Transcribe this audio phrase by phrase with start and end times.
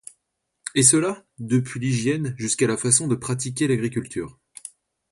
[0.73, 4.39] Et cela, depuis l'hygiène jusqu’à la façon de pratiquer l’agriculture.